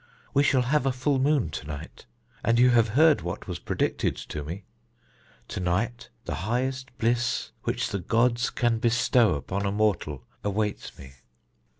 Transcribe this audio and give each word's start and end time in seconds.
We 0.33 0.41
shall 0.41 0.63
have 0.63 0.87
a 0.87 0.91
full 0.91 1.19
moon 1.19 1.51
to 1.51 1.67
night, 1.67 2.07
and 2.43 2.57
you 2.57 2.71
have 2.71 2.87
heard 2.97 3.21
what 3.21 3.47
was 3.47 3.59
predicted 3.59 4.15
to 4.15 4.43
me 4.43 4.65
to 5.49 5.59
night 5.59 6.09
the 6.25 6.33
highest 6.49 6.97
bliss 6.97 7.51
which 7.65 7.89
the 7.89 7.99
gods 7.99 8.49
can 8.49 8.79
bestow 8.79 9.35
upon 9.35 9.63
a 9.63 9.71
mortal 9.71 10.25
awaits 10.43 10.97
me." 10.97 11.17